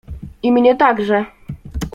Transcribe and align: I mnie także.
I 0.43 0.51
mnie 0.51 0.75
także. 0.75 1.25